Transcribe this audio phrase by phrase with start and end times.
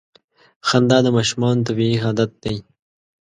[0.67, 2.55] •خندا د ماشومانو طبیعي عادت دی.